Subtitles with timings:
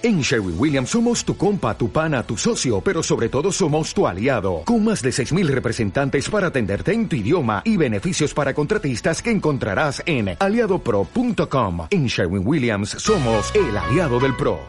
[0.00, 4.06] En Sherwin Williams somos tu compa, tu pana, tu socio, pero sobre todo somos tu
[4.06, 9.20] aliado, con más de 6.000 representantes para atenderte en tu idioma y beneficios para contratistas
[9.20, 11.88] que encontrarás en aliadopro.com.
[11.90, 14.60] En Sherwin Williams somos el aliado del PRO.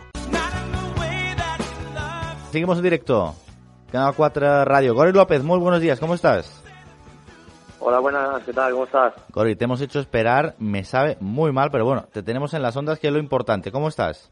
[2.52, 3.36] Seguimos en directo.
[3.92, 4.96] Canal 4 Radio.
[4.96, 6.64] Gori López, muy buenos días, ¿cómo estás?
[7.80, 8.72] Hola, buenas, ¿qué tal?
[8.72, 9.14] ¿Cómo estás?
[9.32, 12.76] Gori, te hemos hecho esperar, me sabe muy mal, pero bueno, te tenemos en las
[12.76, 13.72] ondas, que es lo importante.
[13.72, 14.32] ¿Cómo estás?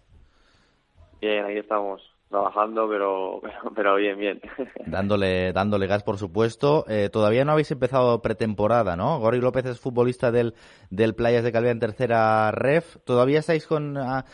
[1.20, 3.42] Bien, ahí estamos, trabajando, pero,
[3.76, 4.42] pero, bien, bien.
[4.86, 6.86] Dándole, dándole gas, por supuesto.
[6.88, 9.20] Eh, todavía no habéis empezado pretemporada, ¿no?
[9.20, 10.54] Gori López es futbolista del,
[10.90, 12.98] del Playas de Calvia en tercera ref.
[13.06, 14.26] ¿Todavía estáis con, ah,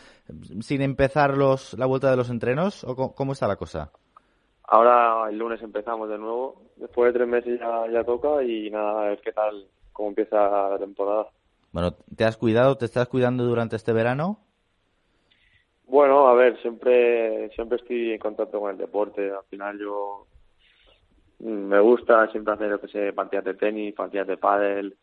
[0.60, 3.90] sin empezar los, la vuelta de los entrenos o cómo, está la cosa?
[4.66, 6.62] Ahora el lunes empezamos de nuevo.
[6.76, 10.78] Después de tres meses ya, ya toca y nada, es qué tal, cómo empieza la
[10.78, 11.26] temporada.
[11.72, 14.38] Bueno, ¿te has cuidado, te estás cuidando durante este verano?
[15.86, 19.30] Bueno, a ver, siempre siempre estoy en contacto con el deporte.
[19.30, 20.26] Al final yo
[21.40, 24.96] mm, me gusta siempre hacer lo que sé, partidas de tenis, partidas de pádel.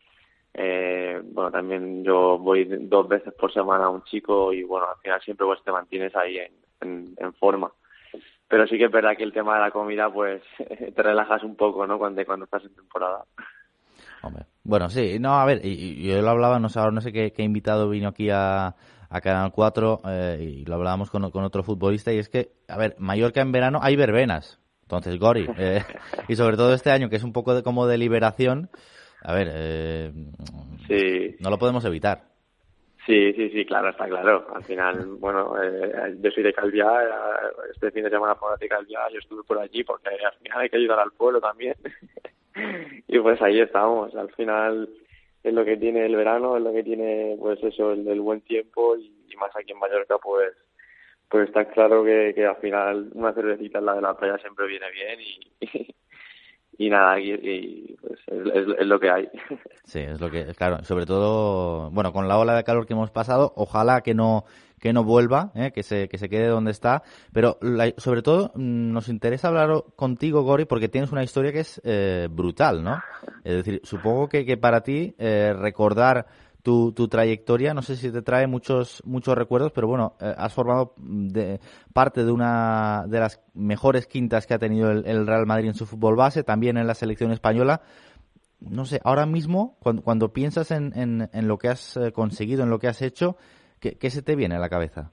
[0.54, 4.98] Eh, bueno, también yo voy dos veces por semana a un chico y bueno, al
[5.00, 6.38] final siempre pues te mantienes ahí
[6.80, 7.72] en, forma.
[8.48, 10.42] Pero sí que es verdad que el tema de la comida pues
[10.94, 11.98] te relajas un poco, ¿no?
[11.98, 13.24] Cuando, cuando estás en temporada.
[14.64, 17.88] Bueno, sí, no, a ver, yo lo hablaba, no sé, no sé qué, qué invitado
[17.88, 18.76] vino aquí a,
[19.12, 22.78] a Canal 4 eh, y lo hablábamos con, con, otro futbolista y es que, a
[22.78, 24.58] ver, Mallorca en verano hay verbenas.
[24.82, 25.82] Entonces, Gori, eh,
[26.28, 28.70] y sobre todo este año que es un poco de, como de liberación,
[29.22, 30.12] a ver, eh,
[30.88, 31.36] sí.
[31.40, 32.22] no lo podemos evitar.
[33.04, 34.46] Sí, sí, sí, claro, está claro.
[34.54, 36.88] Al final, bueno, eh, yo soy de Calviá,
[37.72, 40.68] este fin de semana por de Calviá, yo estuve por allí porque al final hay
[40.68, 41.74] que ayudar al pueblo también.
[43.08, 44.14] y pues ahí estamos.
[44.14, 44.88] Al final,
[45.42, 48.96] es lo que tiene el verano, es lo que tiene pues eso, el, buen tiempo
[48.96, 50.52] y, más aquí en Mallorca pues
[51.28, 54.66] pues está claro que, que al final una cervecita en la de la playa siempre
[54.66, 55.94] viene bien y,
[56.86, 59.28] y, nada, y, pues es, es, lo que hay.
[59.84, 63.10] Sí, es lo que, claro, sobre todo, bueno, con la ola de calor que hemos
[63.10, 64.44] pasado, ojalá que no
[64.82, 65.70] que no vuelva, ¿eh?
[65.72, 67.04] que, se, que se quede donde está.
[67.32, 67.56] Pero
[67.98, 72.26] sobre todo mm, nos interesa hablar contigo, Gori, porque tienes una historia que es eh,
[72.28, 73.00] brutal, ¿no?
[73.44, 76.26] Es decir, supongo que, que para ti eh, recordar
[76.64, 80.94] tu, tu, trayectoria, no sé si te trae muchos muchos recuerdos, pero bueno, has formado
[80.96, 81.60] de,
[81.92, 85.86] parte de una de las mejores quintas que ha tenido el, Real Madrid en su
[85.86, 87.82] fútbol base, también en la selección española.
[88.58, 92.70] No sé, ahora mismo, cuando, cuando piensas en, en, en lo que has conseguido, en
[92.70, 93.36] lo que has hecho,
[93.82, 95.12] ¿Qué, se te viene a la cabeza?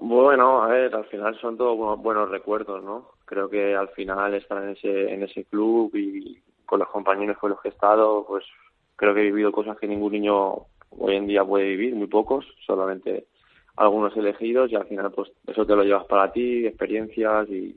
[0.00, 3.10] Bueno, a ver, al final son todos buenos, recuerdos, ¿no?
[3.24, 7.50] Creo que al final estar en ese, en ese club y con los compañeros con
[7.50, 8.44] los que he estado, pues
[8.96, 12.44] creo que he vivido cosas que ningún niño hoy en día puede vivir, muy pocos,
[12.66, 13.26] solamente
[13.76, 17.76] algunos elegidos y al final pues eso te lo llevas para ti, experiencias y,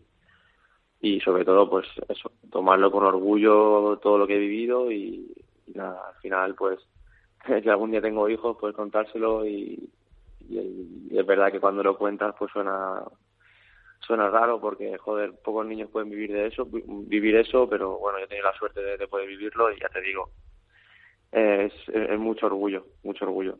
[1.00, 5.32] y sobre todo pues eso, tomarlo con orgullo todo lo que he vivido y,
[5.68, 6.80] y nada, al final pues
[7.46, 9.90] si algún día tengo hijos, pues contárselo y,
[10.50, 13.03] es verdad que cuando lo cuentas, pues suena
[14.00, 18.28] suena raro porque, joder, pocos niños pueden vivir de eso, vivir eso, pero bueno, yo
[18.28, 20.29] tengo la suerte de, poder vivirlo y ya te digo,
[21.31, 23.59] es, es, mucho orgullo, mucho orgullo.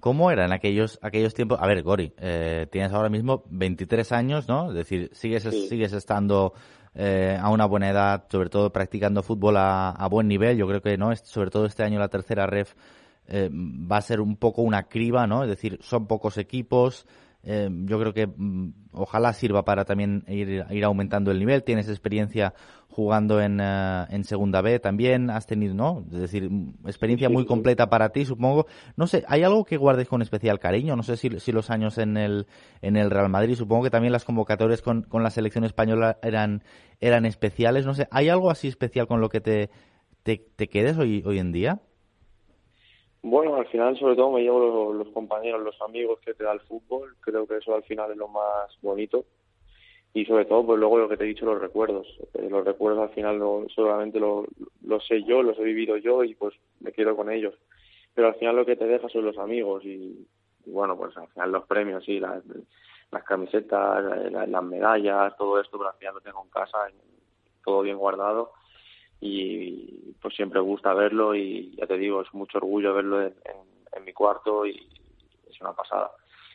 [0.00, 1.58] ¿Cómo era en aquellos, aquellos tiempos?
[1.60, 4.68] A ver, Gori, eh, tienes ahora mismo 23 años, ¿no?
[4.70, 6.54] Es decir, sigues, sigues estando
[7.00, 10.56] eh, a una buena edad, sobre todo practicando fútbol a, buen nivel.
[10.56, 12.74] Yo creo que no, sobre todo este año la tercera ref
[13.28, 15.44] eh, va a ser un poco una criba, ¿no?
[15.44, 17.06] Es decir, son pocos equipos.
[17.44, 21.62] Eh, yo creo que mm, ojalá sirva para también ir, ir, aumentando el nivel.
[21.62, 22.52] Tienes experiencia
[22.88, 26.04] jugando en, eh, en Segunda B también, has tenido, ¿no?
[26.12, 28.66] Es decir, mm, experiencia muy completa para ti, supongo.
[28.96, 30.96] No sé, ¿hay algo que guardes con especial cariño?
[30.96, 32.46] No sé si, si los años en el,
[32.82, 36.64] en el Real Madrid, supongo que también las convocatorias con, con la selección española eran,
[37.00, 37.86] eran especiales.
[37.86, 39.70] No sé, ¿hay algo así especial con lo que te,
[40.24, 41.80] te, te quedes hoy, hoy en día?
[43.22, 46.60] Bueno, al final sobre todo me llevo los, compañeros, los amigos que te da el
[46.60, 49.24] fútbol, creo que eso al final es lo más bonito.
[50.14, 53.02] Y sobre todo pues luego lo que te he dicho los recuerdos, eh, los recuerdos
[53.02, 54.46] al final no, solamente los
[54.82, 57.54] lo sé yo, los he vivido yo y pues me quedo con ellos,
[58.14, 60.26] pero al final lo que te deja son los amigos y,
[60.64, 62.42] bueno pues al final los premios sí, las,
[63.10, 66.78] las camisetas, las, medallas, todo esto, pero al final lo tengo en casa,
[67.62, 68.52] todo bien guardado
[69.20, 73.34] y pues siempre gusta verlo y ya te digo, es mucho orgullo verlo en,
[74.04, 74.88] mi cuarto y
[75.50, 76.12] es una pasada.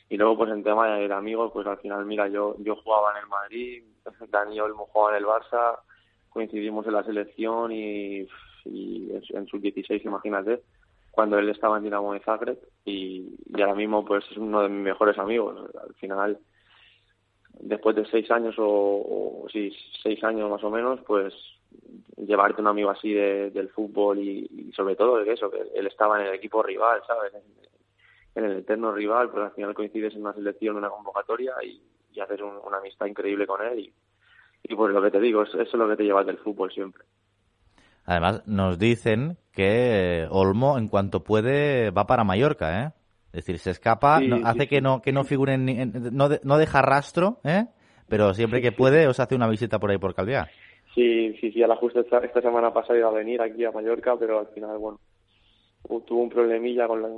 [0.10, 3.24] Y luego pues en tema de amigos, pues al final mira, yo yo jugaba en
[3.24, 3.83] el Madrid,
[4.31, 5.80] Dani Olmo jugaba en el Barça,
[6.30, 8.27] coincidimos en la selección y,
[8.65, 10.62] y en, en sus 16, imagínate.
[11.12, 14.83] cuando él estaba en Dinamo de Zagreb y, ahora mismo pues es uno de mis
[14.83, 15.69] mejores amigos.
[15.80, 16.39] Al final,
[17.60, 19.71] después de seis años o, sí,
[20.01, 21.33] seis años más o menos, pues
[22.18, 26.28] llevarte un amigo así del fútbol y, sobre todo de eso, que él estaba en
[26.28, 27.34] el equipo rival, ¿sabes?
[27.34, 27.44] En,
[28.36, 31.81] el eterno rival, pues al final coincides en una selección, una convocatoria y,
[32.20, 33.94] haces una amistad increíble con él y,
[34.64, 37.04] y pues lo que te digo, eso es lo que te llevas del fútbol siempre.
[38.06, 42.92] Además, nos dicen que Olmo, en cuanto puede, va para Mallorca, ¿eh?
[43.28, 47.66] Es decir, se escapa, hace que no que no figuren, no, no deja rastro, ¿eh?
[48.08, 50.50] Pero siempre que puede, os hace una visita por ahí por Calviá.
[50.94, 54.40] Sí, sí, sí, a la esta, semana pasada iba a venir aquí a Mallorca, pero
[54.40, 55.00] al final, bueno,
[56.06, 57.10] tuvo un problemilla con la,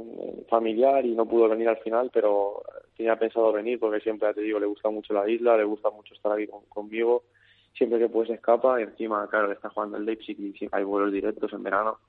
[0.49, 2.63] familiar y no pudo venir al final, pero
[2.95, 6.13] tenía pensado venir porque siempre, te digo, le gusta mucho la isla, le gusta mucho
[6.13, 7.23] estar aquí conmigo
[7.77, 11.51] siempre que puede escapa y encima, claro, está jugando el Leipzig y hay vuelos directos
[11.53, 11.99] en verano,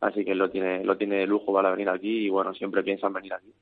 [0.00, 3.12] así que lo tiene, lo tiene de lujo para venir aquí y bueno, siempre piensan
[3.12, 3.52] venir aquí.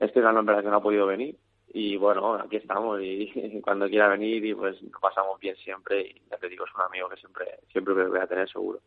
[0.00, 1.36] Este verano en verdad que no ha podido venir
[1.72, 6.36] y bueno, aquí estamos y, cuando quiera venir y pues pasamos bien siempre y ya
[6.38, 8.80] te digo, es un amigo que siempre, siempre voy a tener seguro.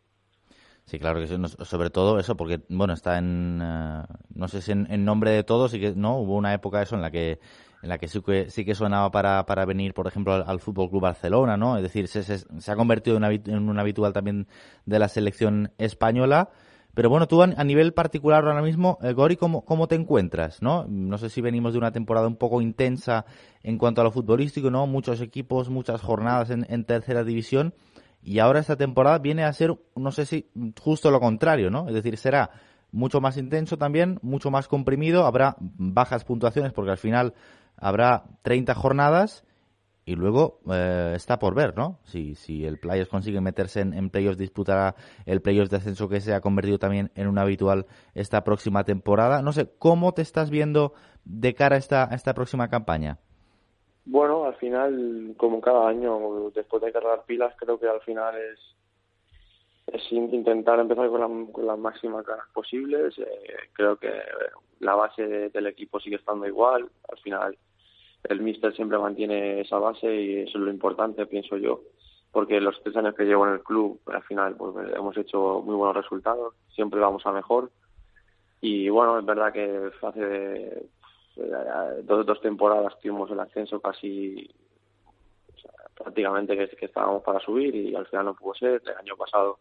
[0.86, 4.72] Sí, claro que sí, sobre todo eso, porque, bueno, está en, eh, no sé si
[4.72, 6.18] en, nombre de todos, y que, ¿no?
[6.18, 7.40] Hubo una época eso en la que
[7.82, 10.90] en la que sí que, sí que sonaba para, para venir, por ejemplo, al, Fútbol
[10.90, 11.78] Club Barcelona, ¿no?
[11.78, 14.48] Es decir, se, se, ha convertido en, en, un habitual también
[14.86, 16.50] de la selección española.
[16.94, 20.62] Pero bueno, tú a, nivel particular ahora mismo, eh, Gori, ¿cómo, ¿cómo te encuentras?
[20.62, 20.86] ¿no?
[20.88, 23.26] no sé si venimos de una temporada un poco intensa
[23.64, 24.88] en cuanto a lo futbolístico, ¿no?
[24.88, 27.74] Muchos equipos, muchas jornadas en, en tercera división.
[28.24, 30.50] Y ahora esta temporada viene a ser, no sé si
[30.80, 31.88] justo lo contrario, ¿no?
[31.88, 32.52] Es decir, será
[32.92, 37.34] mucho más intenso también, mucho más comprimido, habrá bajas puntuaciones porque al final
[37.78, 39.46] habrá 30 jornadas
[40.06, 42.00] y luego eh, está por ver, ¿no?
[42.04, 44.96] Si, si el Players consigue meterse en, en playoffs, disputará
[45.26, 49.42] el playoffs de ascenso que se ha convertido también en un habitual esta próxima temporada.
[49.42, 50.94] No sé, ¿cómo te estás viendo
[51.24, 53.20] de cara a esta, esta próxima campaña?
[54.06, 58.60] Bueno, al final, como cada año, después de cargar pilas, creo que al final es,
[59.94, 63.18] es intentar empezar con, las máximas ganas posibles.
[63.20, 64.12] Eh, creo que
[64.80, 66.90] la base del equipo sigue estando igual.
[67.10, 67.58] Al final,
[68.24, 71.82] el míster siempre mantiene esa base y eso es lo importante, pienso yo,
[72.32, 75.76] porque los tres años que llevo en el club, al final, pues hemos hecho muy
[75.76, 77.72] buenos resultados, siempre vamos a mejor.
[78.62, 80.88] Y bueno, es verdad que hace
[81.38, 84.50] eh, dos, dos temporadas tuvimos el ascenso casi
[85.96, 88.82] prácticamente que, que, estábamos para subir y al final no pudo ser.
[88.86, 89.60] El año pasado,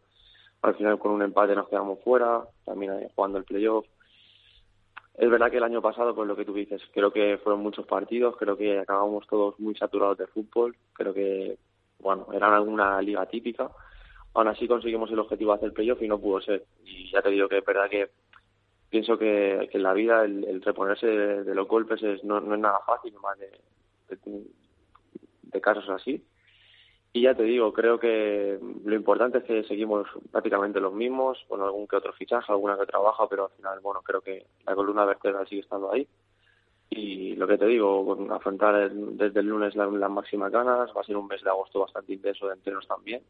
[0.63, 3.87] al final con un empate nos quedamos fuera, también jugando el playoff.
[5.21, 7.85] Es verdad que el año pasado, pues lo que tú dices, creo que fueron muchos
[7.85, 11.59] partidos, creo que acabamos todos muy saturados de fútbol, creo que,
[11.99, 13.71] bueno, era alguna liga típica.
[14.33, 16.65] Aún así conseguimos el objetivo de hacer playoff y no pudo ser.
[16.87, 18.09] Y ya te digo que es verdad que
[18.89, 23.13] pienso que, en la vida el, reponerse de, los golpes es, no, es nada fácil,
[23.23, 23.51] más de,
[25.61, 26.25] casos así.
[27.13, 31.61] Y ya te digo, creo que lo importante es que seguimos prácticamente los mismos, con
[31.61, 35.05] algún que otro fichaje, alguna que trabaja, pero al final, bueno, creo que la columna
[35.05, 36.07] vertebral sigue estando ahí.
[36.89, 41.05] Y lo que te digo, afrontar desde el lunes las, las máximas ganas, va a
[41.05, 43.23] ser un mes de agosto bastante intenso de entrenos también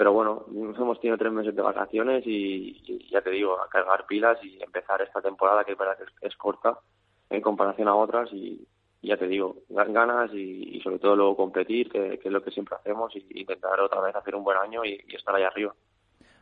[0.00, 4.42] pero bueno, hemos tenido tres meses de vacaciones y, ya te digo, a cargar pilas
[4.42, 6.78] y empezar esta temporada que es verdad que es, corta
[7.28, 8.66] en comparación a otras y,
[9.02, 13.14] ya te digo, ganas y, sobre todo luego competir, que, es lo que siempre hacemos,
[13.16, 15.74] y intentar otra vez hacer un buen año y, estar ahí arriba.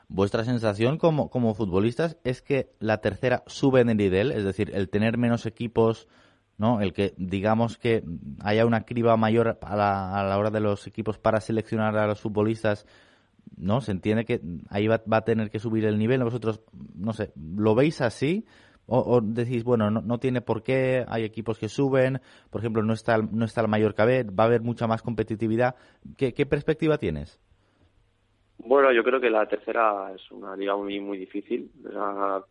[0.09, 4.33] ¿Vuestra sensación como, como futbolistas es que la tercera sube en el nivel?
[4.33, 6.09] Es decir, el tener menos equipos,
[6.57, 6.81] ¿no?
[6.81, 8.03] El que digamos que
[8.43, 12.07] haya una criba mayor a la, a la hora de los equipos para seleccionar a
[12.07, 12.87] los futbolistas
[13.57, 13.81] ¿no?
[13.81, 16.23] Se entiende que ahí va, a tener que subir el nivel.
[16.25, 16.62] Vosotros,
[16.95, 18.47] no sé, ¿lo veis así?
[18.90, 22.95] O, decís, bueno, no, no, tiene por qué, hay equipos que suben, por ejemplo, no
[22.95, 25.76] está, no está el mayor B, va a haber mucha más competitividad.
[26.16, 27.38] ¿Qué, ¿Qué, perspectiva tienes?
[28.57, 31.71] Bueno, yo creo que la tercera es una liga muy, muy difícil.
[31.95, 32.42] a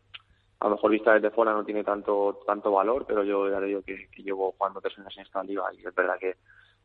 [0.62, 3.82] lo mejor vista desde fuera no tiene tanto tanto valor, pero yo ya le digo
[3.82, 6.36] que, llevo jugando tres años en esta liga y es verdad que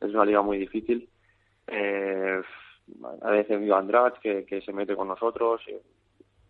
[0.00, 1.10] es una liga muy difícil.
[1.66, 2.40] Eh,
[3.20, 5.60] a veces Andrade que, que se mete con nosotros.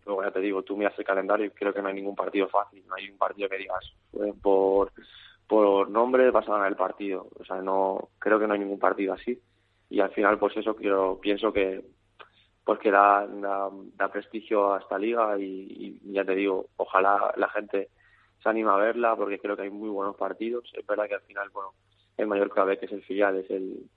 [0.05, 2.47] Luego ya te digo, tú miras el calendario y creo que no hay ningún partido
[2.47, 2.83] fácil.
[2.87, 3.93] No hay un partido que digas
[4.41, 4.91] por,
[5.47, 7.27] por nombre vas a ganar el partido.
[7.39, 9.39] O sea, no creo que no hay ningún partido así.
[9.89, 11.83] Y al final, pues eso quiero, pienso que
[12.63, 17.89] pues que da, da, prestigio a esta liga y, ya te digo, ojalá la gente
[18.41, 20.71] se anima a verla porque creo que hay muy buenos partidos.
[20.73, 21.73] Es verdad que al final, bueno,
[22.17, 23.89] el mayor clave que es el filial, es el,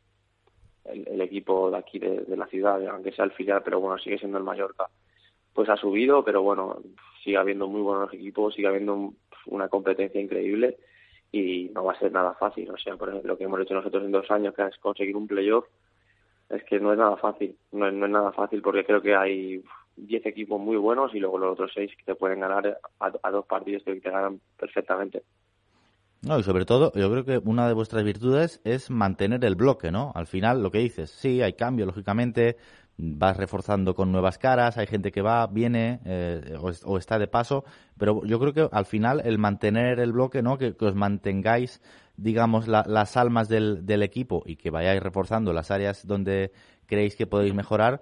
[0.84, 4.38] el, equipo de aquí de, la ciudad, aunque sea el filial, pero bueno, sigue siendo
[4.38, 4.88] el Mallorca.
[5.56, 6.76] Pues ha subido, pero bueno,
[7.25, 9.14] sigue habiendo muy buenos equipos, sigue habiendo
[9.46, 10.76] una competencia increíble
[11.32, 12.70] y no va a ser nada fácil.
[12.70, 15.16] O sea, por ejemplo, lo que hemos hecho nosotros en dos años, que es conseguir
[15.16, 15.64] un playoff,
[16.50, 17.56] es que no es nada fácil.
[17.72, 19.62] No es, no es nada fácil porque creo que hay
[19.96, 23.46] 10 equipos muy buenos y luego los otros 6 que te pueden ganar a, dos
[23.46, 25.22] partidos que te ganan perfectamente.
[26.22, 29.90] No, y sobre todo, yo creo que una de vuestras virtudes es mantener el bloque,
[29.90, 30.12] ¿no?
[30.14, 32.56] Al final, lo que dices, sí, hay cambio, lógicamente,
[32.99, 37.65] vas reforzando con nuevas caras, hay gente que va, viene eh, o, está de paso,
[37.99, 40.57] pero yo creo que al final el mantener el bloque, ¿no?
[40.57, 41.83] Que, os mantengáis,
[42.17, 46.53] digamos, las almas del, del, equipo y que vayáis reforzando las áreas donde
[46.87, 48.00] creéis que podéis mejorar,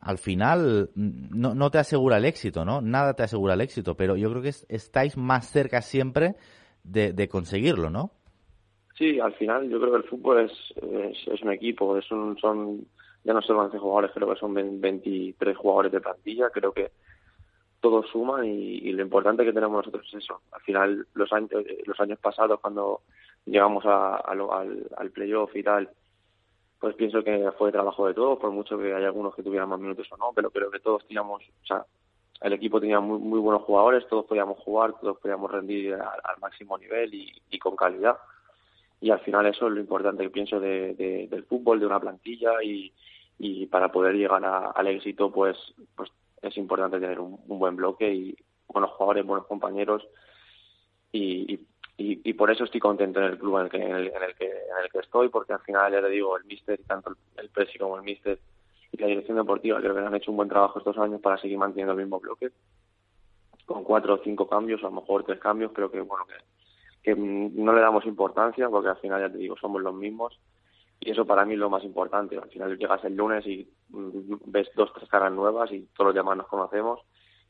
[0.00, 2.80] al final no, no te asegura el éxito, ¿no?
[2.80, 6.36] Nada te asegura el éxito, pero yo creo que estáis más cerca siempre
[6.84, 8.12] de, de conseguirlo, ¿no?
[8.98, 10.52] Sí, al final yo creo que el fútbol es,
[11.28, 12.84] es, un equipo, es un, son
[13.28, 16.92] ya no son 11 jugadores, creo que son 23 jugadores de plantilla, creo que
[17.78, 20.40] todos suman y, lo importante que tenemos nosotros es eso.
[20.50, 21.50] Al final, los años,
[21.84, 23.02] los años pasados, cuando
[23.44, 24.40] llegamos a, al,
[24.96, 25.90] al playoff y tal,
[26.80, 29.78] pues pienso que fue trabajo de todos, por mucho que haya algunos que tuvieran más
[29.78, 31.84] minutos o no, pero creo que todos teníamos, o sea,
[32.40, 36.78] el equipo tenía muy, muy buenos jugadores, todos podíamos jugar, todos podíamos rendir al, máximo
[36.78, 38.16] nivel y, con calidad.
[39.02, 42.62] Y al final eso es lo importante que pienso de, del fútbol, de una plantilla
[42.62, 42.90] y,
[43.38, 45.56] y para poder llegar al éxito pues
[45.94, 46.10] pues
[46.42, 48.36] es importante tener un, buen bloque y
[48.68, 50.06] buenos jugadores, buenos compañeros.
[51.10, 51.60] Y,
[51.96, 54.84] y, por eso estoy contento en el club en el que en el, que en
[54.84, 57.96] el que estoy porque al final ya le digo el míster tanto el presi como
[57.96, 58.38] el míster
[58.92, 61.58] y la dirección deportiva creo que han hecho un buen trabajo estos años para seguir
[61.58, 62.50] manteniendo el mismo bloque.
[63.66, 66.34] Con cuatro o cinco cambios, a lo mejor tres cambios, creo que bueno que,
[67.02, 70.38] que no le damos importancia porque al final ya te digo somos los mismos
[71.00, 72.36] y eso para mí es lo más importante.
[72.36, 76.14] Al final llegas el lunes y mm, ves dos, tres caras nuevas y todos los
[76.14, 77.00] demás nos conocemos.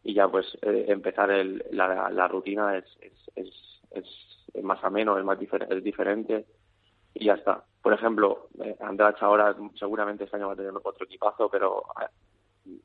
[0.03, 4.05] Y ya pues eh, empezar el, la, la, rutina es, es, es,
[4.53, 6.47] es, más ameno, es más es diferente.
[7.15, 7.65] Y ya está.
[7.83, 8.77] Por ejemplo, eh,
[9.21, 12.79] ahora seguramente este año va a tener otro equipazo, pero eh,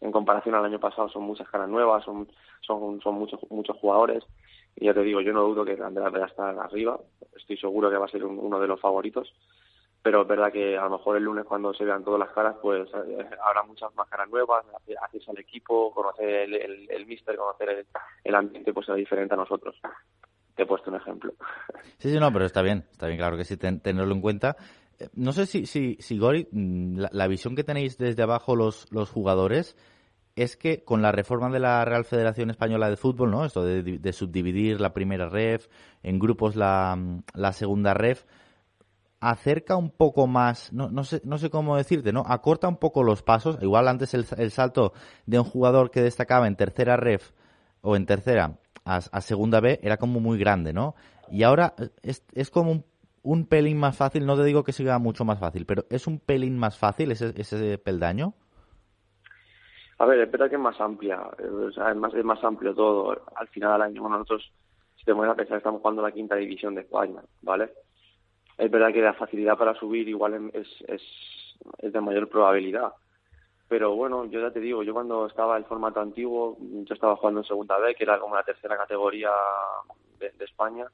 [0.00, 2.28] en comparación al año pasado son muchas caras nuevas, son,
[2.62, 4.24] son, son muchos, muchos jugadores.
[4.74, 6.98] Y ya te digo, yo no dudo que Andrach vaya a estar arriba,
[7.36, 9.32] estoy seguro que va a ser uno de los favoritos
[10.02, 12.56] pero es verdad que a lo mejor el lunes cuando se vean todas las caras
[12.62, 14.64] pues eh, habrá muchas más caras nuevas,
[15.02, 17.86] haces al equipo, conocer el, el, el mister, conocer
[18.24, 19.76] el, ambiente pues será diferente a nosotros.
[20.54, 21.32] Te he puesto un ejemplo.
[21.98, 24.56] Sí, sí, no, pero está bien, está bien, claro que sí, tenerlo en cuenta.
[24.98, 28.90] Eh, no sé si, si, si Gori, mm, la, visión que tenéis desde abajo los,
[28.90, 29.76] los jugadores
[30.34, 33.44] es que con la reforma de la Real Federación Española de Fútbol, ¿no?
[33.44, 35.68] Esto de, de subdividir la primera ref,
[36.02, 36.96] en grupos la,
[37.34, 38.24] la segunda ref,
[39.20, 42.24] acerca un poco más, no, no, sé, no sé cómo decirte, ¿no?
[42.26, 43.58] Acorta un poco los pasos.
[43.62, 44.92] Igual antes el, salto
[45.26, 47.32] de un jugador que destacaba en tercera ref
[47.82, 50.94] o en tercera a, segunda B era como muy grande, ¿no?
[51.30, 52.82] Y ahora es, es como
[53.22, 56.18] un, pelín más fácil, no te digo que siga mucho más fácil, pero es un
[56.18, 58.32] pelín más fácil ese, ese peldaño.
[59.98, 63.20] A ver, es verdad que es más amplia, es, más, es más amplio todo.
[63.36, 64.50] Al final del año, nosotros,
[64.96, 67.70] si te mueves a pensar, estamos jugando la quinta división de España, ¿vale?
[68.60, 71.02] Es verdad que la facilidad para subir igual es, es,
[71.78, 72.92] es de mayor probabilidad.
[73.68, 77.40] Pero bueno, yo ya te digo, yo cuando estaba el formato antiguo, yo estaba jugando
[77.40, 79.30] en segunda B, que era como la tercera categoría
[80.18, 80.86] de, España.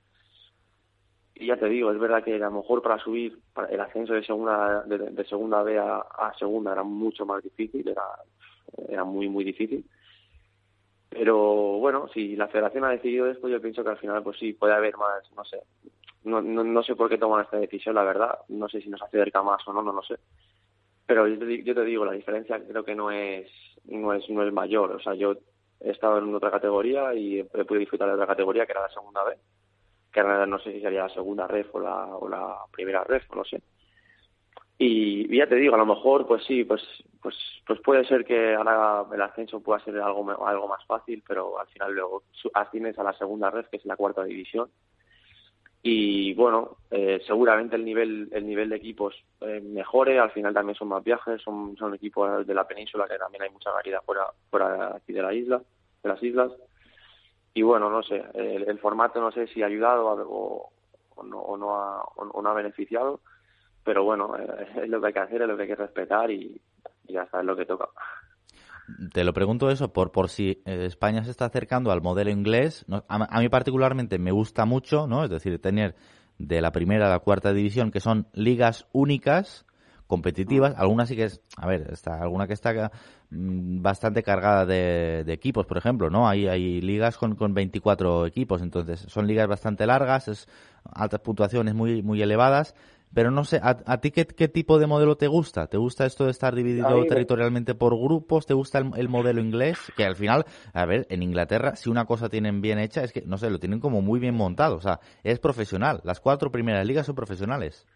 [1.35, 3.39] Y ya te digo, es verdad que a lo mejor para subir
[3.71, 8.05] el ascenso de segunda de, segunda B a, a, segunda era mucho más difícil, era,
[8.89, 9.85] era muy, muy difícil.
[11.09, 14.53] Pero bueno, si la federación ha decidido esto, yo pienso que al final, pues sí,
[14.53, 15.63] puede haber más, no sé,
[16.27, 18.41] no, no, no sé por qué toman esta decisión, la verdad.
[18.49, 20.17] No sé si nos acerca más o no, no lo sé.
[21.07, 23.49] Pero yo te, yo te digo, la diferencia creo que no es,
[23.85, 24.91] no es, no es mayor.
[24.91, 25.37] O sea, yo
[25.81, 28.91] he estado en otra categoría y he podido disfrutar de otra categoría que era la
[28.91, 29.37] segunda B,
[30.13, 33.45] que no sé si sería la segunda ref o la, o la primera ref, no
[33.45, 33.63] sé.
[34.79, 36.83] Y, ya te digo, a lo mejor, pues sí, pues,
[37.23, 41.59] pues, pues puede ser que ahora el ascenso pueda ser algo, algo más fácil, pero
[41.59, 44.69] al final luego asciendes a la segunda ref, que es la cuarta división,
[45.89, 50.19] y bueno eh, seguramente el nivel el nivel de equipos eh, mejore.
[50.19, 53.51] Al final también son más viajes son, son equipos de la península que también hay
[53.51, 55.63] mucha variedad fuera fuera aquí de la isla
[56.03, 56.53] de las islas.
[57.55, 60.73] Y bueno no sé el, formato no sé si ha ayudado o,
[61.23, 63.21] no, o no ha o, no ha beneficiado
[63.85, 66.31] pero bueno eh, es lo que hay que hacer es lo que hay que respetar
[66.33, 66.61] y,
[67.07, 67.89] y ya está es lo que toca
[69.13, 72.85] te lo pregunto eso por, por si eh, España se está acercando al modelo inglés.
[73.09, 75.25] A, mí particularmente me gusta mucho, ¿no?
[75.25, 75.97] Es decir, tener
[76.39, 79.67] de la primera a la cuarta división, que son ligas únicas,
[80.07, 80.75] competitivas.
[80.77, 82.93] Algunas sí que es, a ver, está, alguna que está
[83.31, 86.29] mm, bastante cargada de, equipos, por ejemplo, ¿no?
[86.29, 90.49] Hay, hay ligas con, con 24 equipos, entonces son ligas bastante largas, es
[90.85, 92.75] altas puntuaciones muy, muy elevadas
[93.15, 95.67] pero no sé, ¿a, ti qué, tipo de modelo te gusta?
[95.69, 98.47] ¿Te gusta esto de estar dividido territorialmente por grupos?
[98.47, 99.79] ¿Te gusta el, modelo inglés?
[99.97, 100.45] Que al final,
[100.75, 103.59] a ver, en Inglaterra, si una cosa tienen bien hecha, es que, no sé, lo
[103.59, 104.77] tienen como muy bien montado.
[104.77, 106.01] O sea, es profesional.
[106.05, 107.87] Las cuatro primeras ligas son profesionales.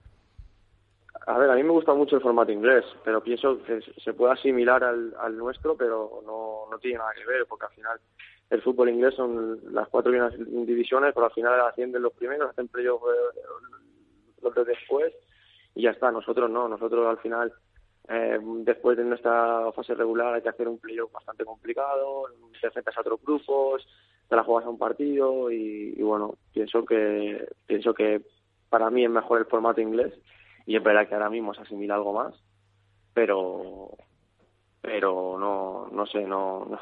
[1.26, 4.32] A ver, a mí me gusta mucho el formato inglés, pero pienso que se puede
[4.32, 8.00] asimilar al, nuestro, pero no, no tiene nada que ver, porque al final
[8.48, 12.82] el fútbol inglés son las cuatro primeras divisiones, pero al final ascienden los primeros, siempre
[12.82, 13.00] yo
[14.42, 15.12] los de después
[15.74, 16.10] y ya está.
[16.10, 17.52] Nosotros no, nosotros al final,
[18.08, 22.24] eh, después de nuestra fase regular hay que hacer un playoff bastante complicado,
[22.60, 23.86] te enfrentas a otros grupos,
[24.28, 28.22] te la juegas a un partido y, bueno, pienso que pienso que
[28.68, 30.14] para mí es mejor el formato inglés
[30.66, 32.34] y es verdad que ahora mismo se asimila algo más,
[33.12, 33.90] pero
[34.80, 36.78] pero no no sé, no, no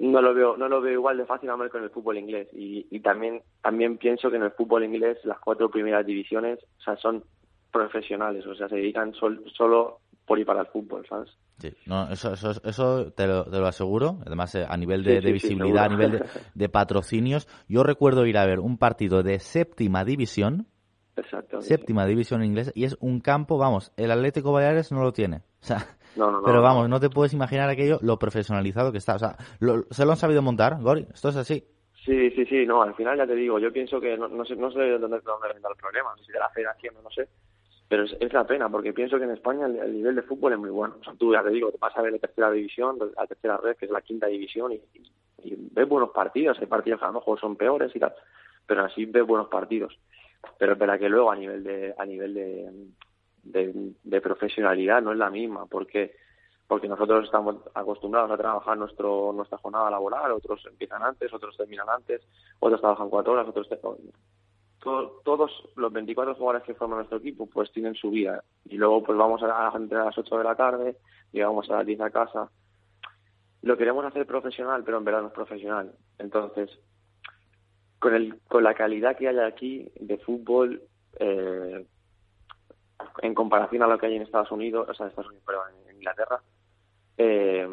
[0.00, 2.48] no lo veo no lo veo igual de fácil a ver con el fútbol inglés.
[2.52, 6.82] Y, y también también pienso que en el fútbol inglés las cuatro primeras divisiones o
[6.82, 7.22] sea son
[7.70, 12.32] profesionales o sea se dedican solo por ir para el fútbol sabes sí no eso
[12.32, 14.18] eso, eso te, lo, te lo aseguro.
[14.26, 17.46] Además eh, a nivel de, visibilidad a nivel de, patrocinios.
[17.68, 20.66] Yo recuerdo ir a ver un partido de séptima división.
[21.16, 21.60] Exacto.
[21.60, 25.42] Séptima división inglesa y es un campo, vamos, el Atlético Baleares no lo tiene.
[25.60, 27.00] O sea, pero vamos, no.
[27.00, 29.14] te puedes imaginar aquello, lo profesionalizado que está.
[29.14, 29.36] O sea,
[29.90, 31.06] ¿se lo han sabido montar, Gori?
[31.12, 31.64] ¿Esto es así?
[32.04, 34.56] Sí, sí, sí, no, al final ya te digo, yo pienso que no, no sé,
[34.56, 37.28] no sé dónde, dónde viene el problema, si de la federación no sé,
[37.90, 40.70] pero es, la pena, porque pienso que en España el, nivel de fútbol es muy
[40.70, 40.94] bueno.
[41.00, 43.56] O sea, tú ya te digo, te vas a ver la tercera división, la tercera
[43.56, 44.80] red, que es la quinta división, y,
[45.72, 48.14] ves buenos partidos, hay partidos que a lo mejor son peores y tal,
[48.64, 49.98] pero así ves buenos partidos.
[50.56, 52.70] Pero es verdad que luego a nivel de, a nivel de,
[53.50, 56.14] de profesionalidad no es la misma, porque
[56.70, 61.88] porque nosotros estamos acostumbrados a trabajar nuestro, nuestra jornada laboral, otros empiezan antes, otros terminan
[61.88, 62.22] antes,
[62.60, 63.68] otros trabajan cuatro horas, otros...
[64.80, 69.02] Todos, todos los 24 jugadores que forman nuestro equipo pues tienen su vida y luego
[69.02, 70.96] pues vamos a, entre las 8 de la tarde,
[71.32, 72.50] llegamos a las 10 a casa.
[73.62, 75.92] Lo queremos hacer profesional, pero en verdad no es profesional.
[76.18, 76.70] Entonces,
[77.98, 80.80] con, el, con la calidad que hay aquí de fútbol,
[81.18, 81.84] eh,
[83.22, 85.68] en comparación a lo que hay en Estados Unidos, o sea, en Estados Unidos, perdón,
[85.88, 86.40] en Inglaterra,
[87.16, 87.68] eh,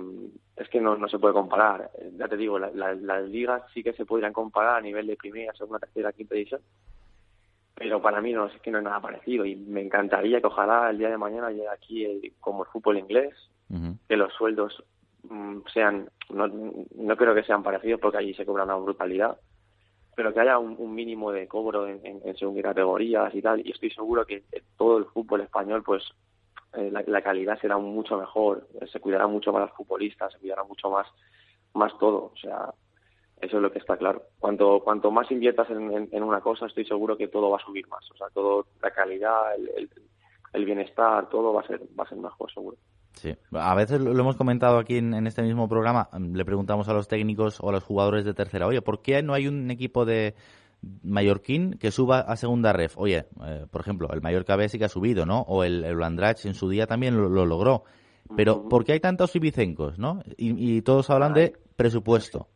[0.55, 1.91] es que no, no se puede comparar.
[2.17, 5.79] Ya te digo, las ligas sí que se podrían comparar a nivel de primera, segunda,
[5.79, 6.61] tercera, quinta edición,
[7.75, 10.89] pero para mí no es que no es nada parecido y me encantaría que ojalá
[10.89, 13.35] el día de mañana llegue aquí eh, como el fútbol inglés,
[14.07, 14.83] que los sueldos
[15.23, 19.37] mm, sean, no, no creo que sean parecidos porque allí se cobra una brutalidad,
[20.17, 23.91] pero que haya un, mínimo de cobro en, en, según categorías y tal, y estoy
[23.91, 24.43] seguro que
[24.75, 26.03] todo el fútbol español pues
[26.73, 30.89] eh, la, calidad será mucho mejor, se cuidará mucho más los futbolistas, se cuidará mucho
[30.89, 31.05] más,
[31.75, 32.31] más todo.
[32.33, 32.73] O sea,
[33.39, 34.23] eso es lo que está claro.
[34.39, 38.09] Cuanto, cuanto más inviertas en, una cosa, estoy seguro que todo va a subir más.
[38.09, 39.87] O sea, todo, la calidad, el,
[40.51, 42.77] el, bienestar, todo va a ser, va a ser mejor, seguro.
[43.17, 46.93] Sí, a veces lo hemos comentado aquí en, en, este mismo programa, le preguntamos a
[46.93, 50.05] los técnicos o a los jugadores de tercera, oye, ¿por qué no hay un equipo
[50.05, 50.35] de,
[51.03, 52.97] mallorquín que suba a segunda ref.
[52.97, 55.41] Oye, eh, por ejemplo, el Mallorca B sí que ha subido, ¿no?
[55.41, 57.83] O el, el en su día también lo, logró.
[58.35, 60.21] Pero, ¿por qué hay tantos ibicencos, no?
[60.37, 62.49] Y, todos hablan de presupuesto.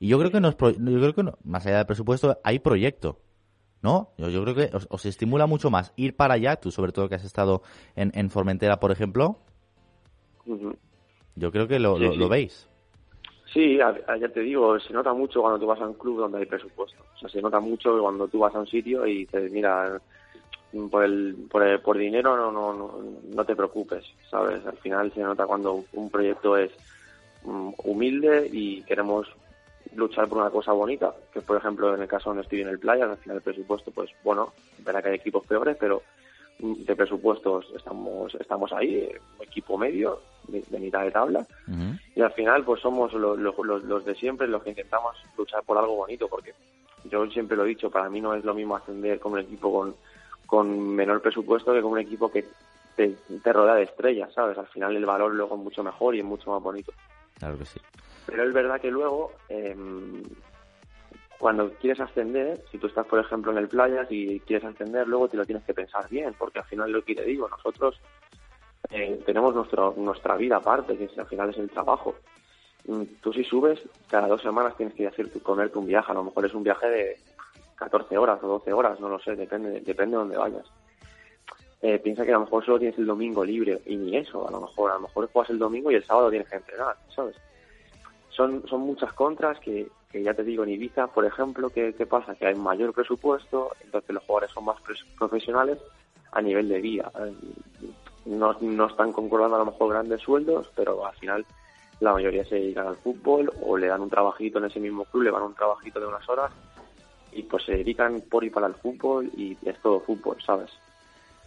[0.00, 3.20] Y yo creo que, nos, yo creo que más allá del presupuesto hay proyecto,
[3.82, 4.14] ¿no?
[4.18, 7.14] Yo, yo creo que os, estimula mucho más ir para allá, tú sobre todo que
[7.14, 7.62] has estado
[7.94, 9.38] en, en Formentera, por ejemplo.
[11.36, 12.68] Yo creo que lo, lo veis.
[13.52, 16.46] Sí, ya te digo, se nota mucho cuando tú vas a un club donde hay
[16.46, 17.02] presupuesto.
[17.14, 20.00] O sea, se nota mucho cuando tú vas a un sitio y dices, mira,
[20.90, 24.64] por, el, por, por dinero no, no, no, te preocupes, ¿sabes?
[24.66, 26.70] Al final se nota cuando un proyecto es
[27.44, 29.28] mm, humilde y queremos
[29.94, 32.78] luchar por una cosa bonita, que por ejemplo en el caso donde estoy en el
[32.78, 36.02] playa, al final el presupuesto, pues bueno, verá que hay equipos peores, pero
[36.58, 41.46] de presupuestos estamos estamos ahí, equipo medio, de, mitad de tabla,
[42.14, 45.96] y al final pues somos los, los, de siempre los que intentamos luchar por algo
[45.96, 46.54] bonito, porque
[47.04, 49.72] yo siempre lo he dicho, para mí no es lo mismo ascender como un equipo
[49.72, 49.94] con,
[50.46, 52.44] con menor presupuesto que como un equipo que
[52.96, 54.58] te, te rodea de estrellas, ¿sabes?
[54.58, 56.92] Al final el valor luego es mucho mejor y es mucho más bonito.
[57.38, 57.80] Claro que sí.
[58.26, 59.74] Pero es verdad que luego eh,
[61.42, 65.26] cuando quieres ascender, si tú estás, por ejemplo, en el playa, y quieres ascender, luego
[65.26, 68.00] te lo tienes que pensar bien, porque al final lo que te digo, nosotros
[68.92, 72.14] eh, tenemos nuestro, nuestra vida aparte, que al final es el trabajo.
[72.86, 76.24] Mm, tú si subes, cada dos semanas tienes que hacer, comerte un viaje, a lo
[76.24, 77.16] mejor es un viaje de
[77.76, 80.66] 14 horas o 12 horas, no lo sé, depende, depende de dónde vayas.
[81.80, 84.50] eh, piensa que a lo mejor solo tienes el domingo libre y ni eso, a
[84.50, 87.36] lo mejor, a lo mejor juegas el domingo y el sábado tienes que entrenar, ¿sabes?
[88.28, 92.34] Son, son muchas contras que, ya te digo, en Ibiza, por ejemplo, ¿qué, ¿qué pasa?
[92.34, 94.76] Que hay mayor presupuesto, entonces los jugadores son más
[95.18, 95.78] profesionales
[96.30, 97.10] a nivel de vida.
[98.24, 101.44] No, no están concordando a lo mejor grandes sueldos, pero al final
[102.00, 105.24] la mayoría se dedican al fútbol o le dan un trabajito en ese mismo club,
[105.24, 106.52] le van un trabajito de unas horas
[107.32, 110.70] y pues se dedican por y para el fútbol y es todo fútbol, ¿sabes?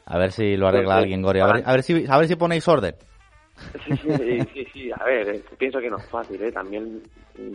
[0.06, 1.40] A ver si lo arregla alguien, Gori.
[1.40, 2.96] A ver, a ver, si, a ver si ponéis orden.
[3.86, 6.52] Sí, sí, sí, sí, a ver, eh, pienso que no es fácil, ¿eh?
[6.52, 7.02] También,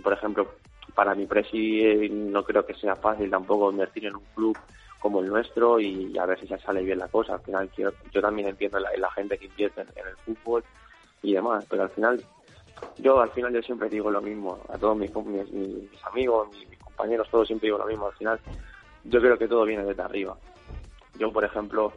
[0.02, 0.54] por ejemplo,
[0.94, 4.56] para mi presi eh, no creo que sea fácil tampoco invertir en un club
[5.00, 7.34] como el nuestro y a ver si se sale bien la cosa.
[7.34, 10.62] Al final, yo, yo también entiendo la, la gente que invierte en, el fútbol
[11.22, 12.22] y demás, pero al final,
[12.98, 16.78] yo al final yo siempre digo lo mismo a todos mis, mis, amigos, mis, mis
[16.78, 18.06] compañeros, todos siempre digo lo mismo.
[18.06, 18.38] Al final,
[19.04, 20.36] yo creo que todo viene desde arriba.
[21.18, 21.92] Yo, por ejemplo,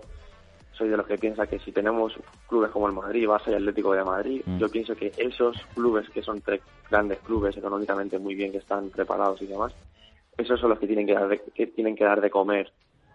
[0.72, 2.14] soy de los que piensa que si tenemos
[2.48, 4.58] clubes como el Madrid, Barça y Atlético de Madrid, mm.
[4.58, 8.90] yo pienso que esos clubes que son tres grandes clubes económicamente muy bien, que están
[8.90, 9.74] preparados y demás,
[10.38, 12.72] esos son los que tienen que dar de, que tienen que dar de comer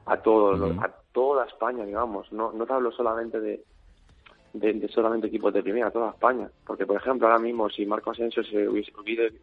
[0.08, 0.80] a todos mm.
[0.80, 2.30] a toda España, digamos.
[2.32, 3.64] No, no te hablo solamente de,
[4.52, 6.48] de, solamente equipos de primera, toda España.
[6.66, 8.92] Porque, por ejemplo, ahora mismo, si Marco Asensio se hubiese,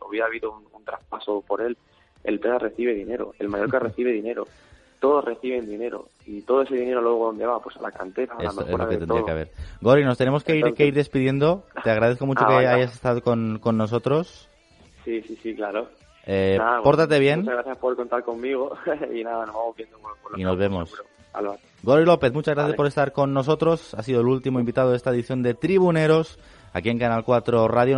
[0.08, 1.78] hubiera, habido un, traspaso por él,
[2.24, 4.46] el PEDA recibe dinero, el Mallorca recibe dinero,
[5.00, 6.10] todos reciben dinero.
[6.26, 8.90] Y todo ese dinero luego dónde va pues a la cantera a la es lo
[8.90, 9.52] que tendría que haber.
[9.82, 11.64] Gori nos tenemos que ir que ir despidiendo.
[11.84, 14.50] Te agradezco mucho ah, que hayas estado con, con nosotros.
[15.04, 15.88] Sí sí sí claro
[16.26, 17.42] eh, pórtate bien.
[17.42, 18.76] muchas gracias por contar conmigo.
[19.14, 19.98] Y nada nos vamos viendo
[20.36, 20.94] y nos vemos.
[21.84, 23.94] Gori López muchas gracias por estar con nosotros.
[23.94, 26.40] Ha sido el último invitado de esta edición de Tribuneros
[26.74, 27.94] aquí en Canal 4 Radio